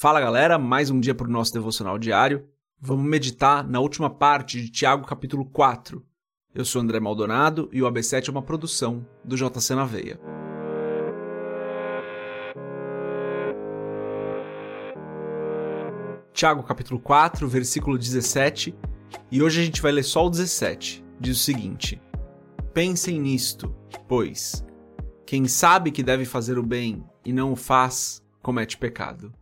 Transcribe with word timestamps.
Fala 0.00 0.20
galera, 0.20 0.60
mais 0.60 0.90
um 0.90 1.00
dia 1.00 1.12
para 1.12 1.26
o 1.26 1.30
nosso 1.30 1.52
devocional 1.52 1.98
diário. 1.98 2.46
Vamos 2.80 3.04
meditar 3.04 3.68
na 3.68 3.80
última 3.80 4.08
parte 4.08 4.62
de 4.62 4.70
Tiago 4.70 5.04
capítulo 5.04 5.44
4. 5.44 6.06
Eu 6.54 6.64
sou 6.64 6.80
André 6.80 7.00
Maldonado 7.00 7.68
e 7.72 7.82
o 7.82 7.90
AB7 7.90 8.28
é 8.28 8.30
uma 8.30 8.40
produção 8.40 9.04
do 9.24 9.34
JC 9.34 9.74
na 9.74 9.84
Veia. 9.84 10.20
Tiago 16.32 16.62
capítulo 16.62 17.00
4, 17.00 17.48
versículo 17.48 17.98
17, 17.98 18.78
e 19.32 19.42
hoje 19.42 19.60
a 19.60 19.64
gente 19.64 19.82
vai 19.82 19.90
ler 19.90 20.04
só 20.04 20.24
o 20.24 20.30
17. 20.30 21.04
Diz 21.18 21.40
o 21.40 21.42
seguinte: 21.42 22.00
Pensem 22.72 23.18
nisto, 23.20 23.74
pois 24.06 24.64
quem 25.26 25.48
sabe 25.48 25.90
que 25.90 26.04
deve 26.04 26.24
fazer 26.24 26.56
o 26.56 26.62
bem 26.62 27.04
e 27.24 27.32
não 27.32 27.50
o 27.50 27.56
faz, 27.56 28.22
comete 28.40 28.78
pecado. 28.78 29.34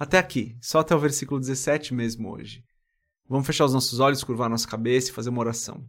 Até 0.00 0.16
aqui, 0.16 0.56
só 0.62 0.78
até 0.78 0.96
o 0.96 0.98
versículo 0.98 1.38
17 1.38 1.92
mesmo 1.92 2.32
hoje. 2.32 2.64
Vamos 3.28 3.46
fechar 3.46 3.66
os 3.66 3.74
nossos 3.74 4.00
olhos, 4.00 4.24
curvar 4.24 4.48
nossa 4.48 4.66
cabeça 4.66 5.10
e 5.10 5.12
fazer 5.12 5.28
uma 5.28 5.42
oração. 5.42 5.86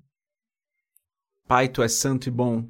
Pai, 1.47 1.69
tu 1.69 1.81
és 1.81 1.93
santo 1.93 2.27
e 2.27 2.31
bom. 2.31 2.69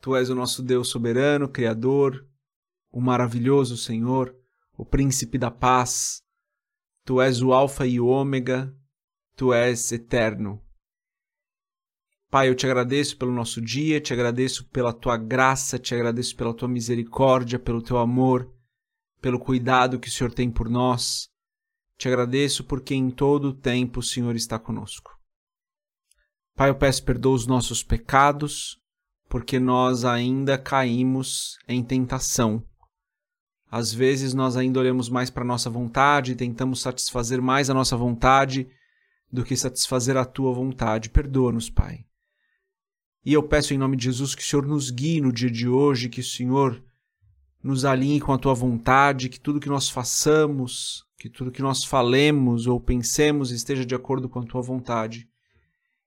Tu 0.00 0.16
és 0.16 0.28
o 0.28 0.34
nosso 0.34 0.64
Deus 0.64 0.88
soberano, 0.88 1.48
Criador, 1.48 2.26
o 2.90 3.00
maravilhoso 3.00 3.76
Senhor, 3.76 4.34
o 4.76 4.84
príncipe 4.84 5.38
da 5.38 5.48
paz. 5.48 6.20
Tu 7.04 7.20
és 7.20 7.40
o 7.40 7.52
Alfa 7.52 7.86
e 7.86 8.00
o 8.00 8.08
Ômega, 8.08 8.74
tu 9.36 9.54
és 9.54 9.92
eterno. 9.92 10.60
Pai, 12.28 12.48
eu 12.48 12.56
te 12.56 12.66
agradeço 12.66 13.16
pelo 13.16 13.30
nosso 13.30 13.60
dia, 13.60 14.00
te 14.00 14.12
agradeço 14.12 14.68
pela 14.70 14.92
tua 14.92 15.16
graça, 15.16 15.78
te 15.78 15.94
agradeço 15.94 16.34
pela 16.34 16.52
tua 16.52 16.66
misericórdia, 16.66 17.60
pelo 17.60 17.80
teu 17.80 17.96
amor 17.96 18.52
pelo 19.20 19.38
cuidado 19.38 19.98
que 19.98 20.08
o 20.08 20.10
Senhor 20.10 20.32
tem 20.32 20.50
por 20.50 20.68
nós. 20.68 21.28
Te 21.96 22.08
agradeço 22.08 22.64
porque 22.64 22.94
em 22.94 23.10
todo 23.10 23.48
o 23.48 23.54
tempo 23.54 24.00
o 24.00 24.02
Senhor 24.02 24.34
está 24.34 24.58
conosco. 24.58 25.10
Pai, 26.54 26.70
eu 26.70 26.74
peço 26.74 27.04
perdão 27.04 27.32
os 27.32 27.46
nossos 27.46 27.82
pecados, 27.82 28.78
porque 29.28 29.58
nós 29.58 30.04
ainda 30.04 30.58
caímos 30.58 31.58
em 31.68 31.82
tentação. 31.82 32.64
Às 33.70 33.92
vezes 33.92 34.34
nós 34.34 34.56
ainda 34.56 34.80
olhamos 34.80 35.08
mais 35.08 35.30
para 35.30 35.44
a 35.44 35.46
nossa 35.46 35.70
vontade 35.70 36.34
tentamos 36.34 36.80
satisfazer 36.80 37.40
mais 37.40 37.70
a 37.70 37.74
nossa 37.74 37.96
vontade 37.96 38.68
do 39.32 39.44
que 39.44 39.56
satisfazer 39.56 40.16
a 40.16 40.24
tua 40.24 40.52
vontade. 40.52 41.08
Perdoa-nos, 41.08 41.70
Pai. 41.70 42.04
E 43.24 43.32
eu 43.32 43.42
peço 43.42 43.72
em 43.72 43.78
nome 43.78 43.96
de 43.96 44.04
Jesus 44.04 44.34
que 44.34 44.42
o 44.42 44.44
Senhor 44.44 44.66
nos 44.66 44.90
guie 44.90 45.20
no 45.20 45.32
dia 45.32 45.50
de 45.50 45.68
hoje, 45.68 46.08
que 46.08 46.20
o 46.20 46.24
Senhor 46.24 46.82
nos 47.62 47.84
alinhe 47.84 48.20
com 48.20 48.32
a 48.32 48.38
tua 48.38 48.54
vontade, 48.54 49.28
que 49.28 49.38
tudo 49.38 49.60
que 49.60 49.68
nós 49.68 49.88
façamos, 49.88 51.04
que 51.18 51.28
tudo 51.28 51.50
que 51.50 51.62
nós 51.62 51.84
falemos 51.84 52.66
ou 52.66 52.80
pensemos 52.80 53.50
esteja 53.50 53.84
de 53.84 53.94
acordo 53.94 54.28
com 54.28 54.40
a 54.40 54.46
tua 54.46 54.62
vontade. 54.62 55.28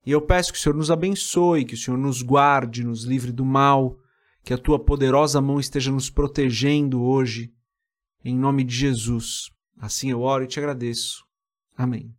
E 0.05 0.11
eu 0.11 0.21
peço 0.21 0.51
que 0.51 0.57
o 0.57 0.61
Senhor 0.61 0.75
nos 0.75 0.91
abençoe, 0.91 1.65
que 1.65 1.75
o 1.75 1.77
Senhor 1.77 1.97
nos 1.97 2.21
guarde, 2.21 2.83
nos 2.83 3.03
livre 3.03 3.31
do 3.31 3.45
mal, 3.45 3.97
que 4.43 4.53
a 4.53 4.57
tua 4.57 4.77
poderosa 4.77 5.39
mão 5.39 5.59
esteja 5.59 5.91
nos 5.91 6.09
protegendo 6.09 7.01
hoje, 7.01 7.53
em 8.25 8.35
nome 8.35 8.63
de 8.63 8.75
Jesus. 8.75 9.49
Assim 9.79 10.09
eu 10.11 10.21
oro 10.21 10.43
e 10.43 10.47
te 10.47 10.59
agradeço. 10.59 11.23
Amém. 11.77 12.13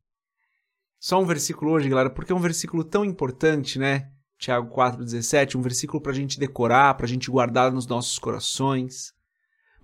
Só 0.99 1.21
um 1.21 1.27
versículo 1.27 1.73
hoje, 1.73 1.89
galera, 1.89 2.09
porque 2.09 2.33
é 2.33 2.35
um 2.35 2.41
versículo 2.41 2.83
tão 2.83 3.05
importante, 3.05 3.79
né? 3.79 4.11
Tiago 4.39 4.75
4,17, 4.75 5.57
um 5.57 5.61
versículo 5.61 6.01
para 6.01 6.13
a 6.13 6.15
gente 6.15 6.39
decorar, 6.39 6.95
para 6.95 7.05
a 7.05 7.09
gente 7.09 7.31
guardar 7.31 7.71
nos 7.71 7.87
nossos 7.87 8.19
corações. 8.19 9.13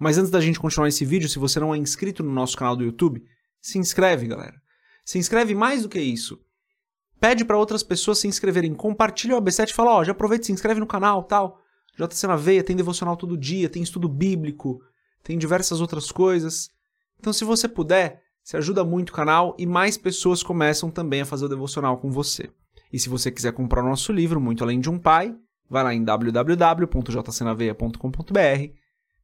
Mas 0.01 0.17
antes 0.17 0.31
da 0.31 0.41
gente 0.41 0.59
continuar 0.59 0.89
esse 0.89 1.05
vídeo, 1.05 1.29
se 1.29 1.39
você 1.39 1.61
não 1.61 1.75
é 1.75 1.79
inscrito 1.79 2.23
no 2.23 2.33
nosso 2.33 2.56
canal 2.56 2.75
do 2.75 2.83
YouTube, 2.83 3.23
se 3.61 3.79
inscreve, 3.79 4.27
galera. 4.27 4.59
Se 5.05 5.19
inscreve 5.19 5.55
mais 5.55 5.83
do 5.83 5.91
que 5.91 6.01
isso. 6.01 6.41
Pede 7.20 7.45
para 7.45 7.59
outras 7.59 7.83
pessoas 7.83 8.19
se 8.19 8.27
inscreverem. 8.27 8.73
Compartilha 8.73 9.37
o 9.37 9.42
AB7 9.42 9.69
e 9.69 9.75
fala, 9.75 9.91
ó, 9.91 10.01
oh, 10.01 10.05
já 10.05 10.13
aproveita 10.13 10.47
se 10.47 10.52
inscreve 10.52 10.80
no 10.80 10.86
canal, 10.86 11.24
tal. 11.24 11.61
JC 11.98 12.27
na 12.27 12.36
veia, 12.36 12.64
tem 12.64 12.74
devocional 12.74 13.14
todo 13.14 13.36
dia, 13.36 13.69
tem 13.69 13.83
estudo 13.83 14.08
bíblico, 14.08 14.80
tem 15.23 15.36
diversas 15.36 15.83
outras 15.83 16.11
coisas. 16.11 16.70
Então, 17.19 17.30
se 17.30 17.45
você 17.45 17.69
puder, 17.69 18.23
se 18.42 18.57
ajuda 18.57 18.83
muito 18.83 19.11
o 19.11 19.13
canal 19.13 19.55
e 19.58 19.67
mais 19.67 19.98
pessoas 19.98 20.42
começam 20.42 20.91
também 20.91 21.20
a 21.20 21.27
fazer 21.27 21.45
o 21.45 21.48
devocional 21.48 21.98
com 21.98 22.11
você. 22.11 22.48
E 22.91 22.98
se 22.98 23.11
você 23.11 23.30
quiser 23.30 23.53
comprar 23.53 23.85
o 23.85 23.89
nosso 23.89 24.13
livro, 24.13 24.41
Muito 24.41 24.64
Além 24.64 24.80
de 24.80 24.89
um 24.89 24.98
Pai, 24.98 25.36
vai 25.69 25.85
lá 25.85 25.92
em 25.92 26.03
www.jcnaveia.com.br 26.03 28.80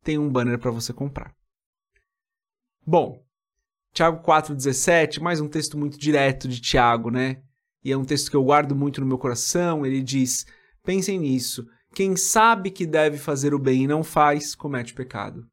tem 0.06 0.18
um 0.18 0.30
banner 0.30 0.56
para 0.56 0.70
você 0.70 0.92
comprar. 0.92 1.34
Bom, 2.86 3.26
Tiago 3.92 4.22
4,17, 4.24 5.20
mais 5.20 5.40
um 5.40 5.48
texto 5.48 5.76
muito 5.76 5.98
direto 5.98 6.46
de 6.46 6.60
Tiago, 6.60 7.10
né? 7.10 7.42
E 7.82 7.90
é 7.90 7.96
um 7.96 8.04
texto 8.04 8.30
que 8.30 8.36
eu 8.36 8.44
guardo 8.44 8.76
muito 8.76 9.00
no 9.00 9.06
meu 9.06 9.18
coração. 9.18 9.84
Ele 9.84 10.00
diz: 10.00 10.46
pensem 10.84 11.18
nisso. 11.18 11.66
Quem 11.92 12.14
sabe 12.16 12.70
que 12.70 12.86
deve 12.86 13.18
fazer 13.18 13.52
o 13.52 13.58
bem 13.58 13.82
e 13.82 13.86
não 13.88 14.04
faz, 14.04 14.54
comete 14.54 14.94
pecado. 14.94 15.44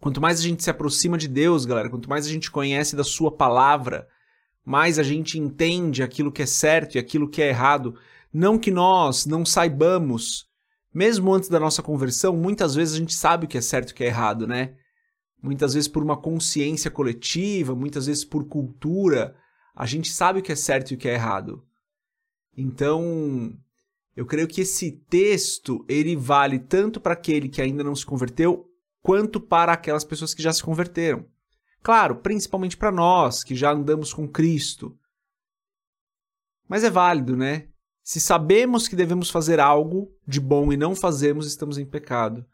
Quanto 0.00 0.20
mais 0.20 0.40
a 0.40 0.42
gente 0.42 0.64
se 0.64 0.70
aproxima 0.70 1.16
de 1.16 1.28
Deus, 1.28 1.64
galera, 1.64 1.88
quanto 1.88 2.10
mais 2.10 2.26
a 2.26 2.30
gente 2.30 2.50
conhece 2.50 2.96
da 2.96 3.04
Sua 3.04 3.30
palavra, 3.30 4.08
mais 4.64 4.98
a 4.98 5.04
gente 5.04 5.38
entende 5.38 6.02
aquilo 6.02 6.32
que 6.32 6.42
é 6.42 6.46
certo 6.46 6.96
e 6.96 6.98
aquilo 6.98 7.30
que 7.30 7.40
é 7.40 7.48
errado. 7.50 7.96
Não 8.32 8.58
que 8.58 8.72
nós 8.72 9.24
não 9.24 9.46
saibamos 9.46 10.48
mesmo 10.96 11.34
antes 11.34 11.50
da 11.50 11.60
nossa 11.60 11.82
conversão, 11.82 12.34
muitas 12.34 12.74
vezes 12.74 12.94
a 12.94 12.98
gente 12.98 13.12
sabe 13.12 13.44
o 13.44 13.48
que 13.48 13.58
é 13.58 13.60
certo 13.60 13.90
e 13.90 13.92
o 13.92 13.94
que 13.94 14.02
é 14.02 14.06
errado, 14.06 14.46
né? 14.46 14.74
Muitas 15.42 15.74
vezes 15.74 15.86
por 15.86 16.02
uma 16.02 16.16
consciência 16.16 16.90
coletiva, 16.90 17.74
muitas 17.74 18.06
vezes 18.06 18.24
por 18.24 18.48
cultura, 18.48 19.36
a 19.74 19.84
gente 19.84 20.08
sabe 20.08 20.40
o 20.40 20.42
que 20.42 20.52
é 20.52 20.56
certo 20.56 20.92
e 20.92 20.94
o 20.94 20.96
que 20.96 21.06
é 21.06 21.12
errado. 21.12 21.62
Então, 22.56 23.54
eu 24.16 24.24
creio 24.24 24.48
que 24.48 24.62
esse 24.62 24.90
texto, 24.90 25.84
ele 25.86 26.16
vale 26.16 26.58
tanto 26.58 26.98
para 26.98 27.12
aquele 27.12 27.50
que 27.50 27.60
ainda 27.60 27.84
não 27.84 27.94
se 27.94 28.06
converteu, 28.06 28.66
quanto 29.02 29.38
para 29.38 29.74
aquelas 29.74 30.02
pessoas 30.02 30.32
que 30.32 30.42
já 30.42 30.50
se 30.50 30.62
converteram. 30.62 31.26
Claro, 31.82 32.16
principalmente 32.16 32.74
para 32.74 32.90
nós, 32.90 33.44
que 33.44 33.54
já 33.54 33.70
andamos 33.70 34.14
com 34.14 34.26
Cristo. 34.26 34.98
Mas 36.66 36.84
é 36.84 36.88
válido, 36.88 37.36
né? 37.36 37.68
Se 38.06 38.20
sabemos 38.20 38.86
que 38.86 38.94
devemos 38.94 39.30
fazer 39.30 39.58
algo 39.58 40.08
de 40.24 40.40
bom 40.40 40.72
e 40.72 40.76
não 40.76 40.94
fazemos, 40.94 41.44
estamos 41.44 41.76
em 41.76 41.84
pecado. 41.84 42.46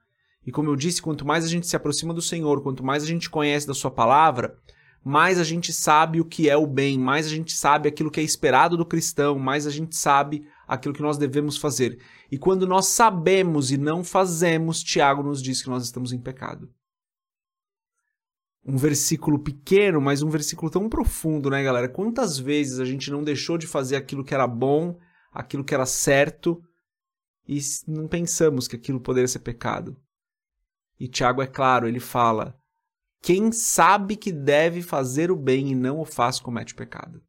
E 0.46 0.50
como 0.50 0.70
eu 0.70 0.74
disse, 0.74 1.02
quanto 1.02 1.26
mais 1.26 1.44
a 1.44 1.46
gente 1.46 1.66
se 1.66 1.76
aproxima 1.76 2.14
do 2.14 2.22
Senhor, 2.22 2.62
quanto 2.62 2.82
mais 2.82 3.02
a 3.02 3.06
gente 3.06 3.28
conhece 3.28 3.66
da 3.66 3.74
Sua 3.74 3.90
palavra, 3.90 4.56
mais 5.04 5.38
a 5.38 5.44
gente 5.44 5.70
sabe 5.70 6.22
o 6.22 6.24
que 6.24 6.48
é 6.48 6.56
o 6.56 6.66
bem, 6.66 6.98
mais 6.98 7.26
a 7.26 7.28
gente 7.28 7.52
sabe 7.52 7.86
aquilo 7.86 8.10
que 8.10 8.18
é 8.18 8.22
esperado 8.22 8.78
do 8.78 8.86
cristão, 8.86 9.38
mais 9.38 9.66
a 9.66 9.70
gente 9.70 9.94
sabe 9.94 10.48
aquilo 10.66 10.94
que 10.94 11.02
nós 11.02 11.18
devemos 11.18 11.58
fazer. 11.58 11.98
E 12.30 12.38
quando 12.38 12.66
nós 12.66 12.86
sabemos 12.86 13.70
e 13.70 13.76
não 13.76 14.02
fazemos, 14.02 14.82
Tiago 14.82 15.22
nos 15.22 15.42
diz 15.42 15.62
que 15.62 15.68
nós 15.68 15.84
estamos 15.84 16.14
em 16.14 16.18
pecado. 16.18 16.70
Um 18.64 18.78
versículo 18.78 19.38
pequeno, 19.38 20.00
mas 20.00 20.22
um 20.22 20.30
versículo 20.30 20.70
tão 20.70 20.88
profundo, 20.88 21.50
né, 21.50 21.62
galera? 21.62 21.90
Quantas 21.90 22.38
vezes 22.38 22.80
a 22.80 22.86
gente 22.86 23.10
não 23.10 23.22
deixou 23.22 23.58
de 23.58 23.66
fazer 23.66 23.96
aquilo 23.96 24.24
que 24.24 24.32
era 24.32 24.46
bom 24.46 24.96
aquilo 25.32 25.64
que 25.64 25.74
era 25.74 25.86
certo 25.86 26.62
e 27.48 27.58
não 27.88 28.06
pensamos 28.06 28.68
que 28.68 28.76
aquilo 28.76 29.00
poderia 29.00 29.28
ser 29.28 29.40
pecado. 29.40 29.96
E 30.98 31.08
Tiago 31.08 31.42
é 31.42 31.46
claro, 31.46 31.88
ele 31.88 31.98
fala: 31.98 32.56
quem 33.20 33.50
sabe 33.52 34.16
que 34.16 34.32
deve 34.32 34.82
fazer 34.82 35.30
o 35.30 35.36
bem 35.36 35.70
e 35.70 35.74
não 35.74 36.00
o 36.00 36.04
faz, 36.04 36.38
comete 36.40 36.74
pecado. 36.74 37.22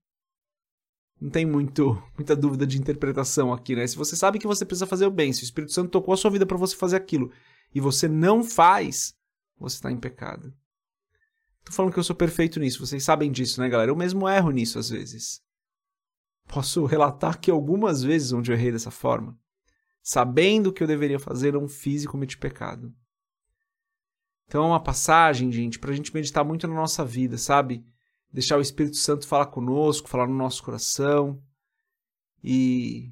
Não 1.19 1.29
tem 1.29 1.45
muito, 1.45 2.01
muita 2.17 2.35
dúvida 2.35 2.67
de 2.67 2.77
interpretação 2.77 3.53
aqui, 3.53 3.75
né? 3.75 3.87
Se 3.87 3.95
você 3.95 4.15
sabe 4.15 4.39
que 4.39 4.47
você 4.47 4.65
precisa 4.65 4.87
fazer 4.87 5.05
o 5.05 5.11
bem, 5.11 5.31
se 5.31 5.43
o 5.43 5.45
Espírito 5.45 5.71
Santo 5.71 5.89
tocou 5.89 6.13
a 6.13 6.17
sua 6.17 6.31
vida 6.31 6.45
para 6.45 6.57
você 6.57 6.75
fazer 6.75 6.97
aquilo 6.97 7.31
e 7.73 7.79
você 7.79 8.07
não 8.07 8.43
faz, 8.43 9.15
você 9.57 9.75
está 9.75 9.91
em 9.91 9.97
pecado. 9.97 10.53
Tô 11.63 11.71
falando 11.71 11.93
que 11.93 11.99
eu 11.99 12.03
sou 12.03 12.15
perfeito 12.15 12.59
nisso, 12.59 12.85
vocês 12.85 13.03
sabem 13.03 13.31
disso, 13.31 13.61
né, 13.61 13.69
galera? 13.69 13.89
Eu 13.89 13.95
mesmo 13.95 14.27
erro 14.27 14.51
nisso 14.51 14.77
às 14.77 14.89
vezes. 14.89 15.41
Posso 16.47 16.85
relatar 16.85 17.39
que 17.39 17.49
algumas 17.49 18.03
vezes 18.03 18.31
onde 18.31 18.51
eu 18.51 18.55
errei 18.55 18.71
dessa 18.71 18.91
forma, 18.91 19.37
sabendo 20.01 20.67
o 20.67 20.73
que 20.73 20.83
eu 20.83 20.87
deveria 20.87 21.19
fazer, 21.19 21.53
não 21.53 21.67
fiz 21.67 22.03
e 22.03 22.07
cometi 22.07 22.37
pecado. 22.37 22.93
Então 24.47 24.63
é 24.63 24.67
uma 24.67 24.83
passagem, 24.83 25.51
gente, 25.51 25.79
para 25.79 25.91
a 25.91 25.95
gente 25.95 26.13
meditar 26.13 26.43
muito 26.43 26.67
na 26.67 26.75
nossa 26.75 27.03
vida, 27.03 27.37
sabe? 27.37 27.83
Deixar 28.31 28.57
o 28.57 28.61
Espírito 28.61 28.97
Santo 28.97 29.27
falar 29.27 29.47
conosco, 29.47 30.09
falar 30.09 30.27
no 30.27 30.35
nosso 30.35 30.63
coração. 30.63 31.41
E 32.43 33.11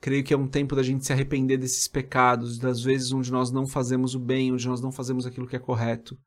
creio 0.00 0.24
que 0.24 0.34
é 0.34 0.36
um 0.36 0.48
tempo 0.48 0.74
da 0.74 0.82
gente 0.82 1.06
se 1.06 1.12
arrepender 1.12 1.56
desses 1.56 1.88
pecados, 1.88 2.58
das 2.58 2.82
vezes 2.82 3.12
onde 3.12 3.30
nós 3.32 3.50
não 3.50 3.66
fazemos 3.66 4.14
o 4.14 4.18
bem, 4.18 4.52
onde 4.52 4.68
nós 4.68 4.80
não 4.80 4.92
fazemos 4.92 5.24
aquilo 5.24 5.46
que 5.46 5.56
é 5.56 5.60
correto. 5.60 6.18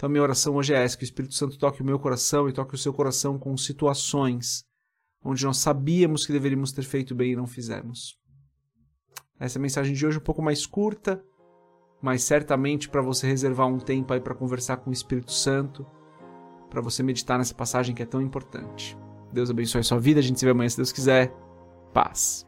Então, 0.00 0.08
minha 0.08 0.22
oração 0.22 0.56
hoje 0.56 0.72
é 0.72 0.82
essa: 0.82 0.96
que 0.96 1.02
o 1.02 1.04
Espírito 1.04 1.34
Santo 1.34 1.58
toque 1.58 1.82
o 1.82 1.84
meu 1.84 1.98
coração 1.98 2.48
e 2.48 2.54
toque 2.54 2.74
o 2.74 2.78
seu 2.78 2.90
coração 2.90 3.38
com 3.38 3.54
situações 3.54 4.64
onde 5.22 5.44
nós 5.44 5.58
sabíamos 5.58 6.24
que 6.24 6.32
deveríamos 6.32 6.72
ter 6.72 6.84
feito 6.84 7.14
bem 7.14 7.32
e 7.32 7.36
não 7.36 7.46
fizemos. 7.46 8.18
Essa 9.38 9.58
é 9.58 9.60
mensagem 9.60 9.92
de 9.92 10.06
hoje, 10.06 10.16
um 10.16 10.22
pouco 10.22 10.40
mais 10.40 10.64
curta, 10.64 11.22
mas 12.00 12.22
certamente 12.22 12.88
para 12.88 13.02
você 13.02 13.26
reservar 13.26 13.66
um 13.66 13.76
tempo 13.76 14.14
aí 14.14 14.20
para 14.20 14.34
conversar 14.34 14.78
com 14.78 14.88
o 14.88 14.92
Espírito 14.92 15.32
Santo, 15.32 15.86
para 16.70 16.80
você 16.80 17.02
meditar 17.02 17.36
nessa 17.36 17.54
passagem 17.54 17.94
que 17.94 18.02
é 18.02 18.06
tão 18.06 18.22
importante. 18.22 18.96
Deus 19.30 19.50
abençoe 19.50 19.82
a 19.82 19.84
sua 19.84 20.00
vida, 20.00 20.18
a 20.18 20.22
gente 20.22 20.40
se 20.40 20.46
vê 20.46 20.52
amanhã 20.52 20.70
se 20.70 20.78
Deus 20.78 20.92
quiser. 20.92 21.30
Paz. 21.92 22.46